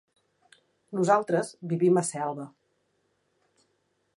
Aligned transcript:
Nosaltres 0.99 1.51
vivim 1.73 2.01
a 2.03 2.05
Selva. 2.09 2.47